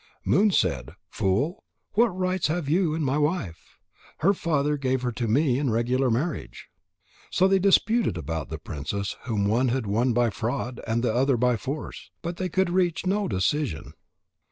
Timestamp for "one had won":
9.45-10.11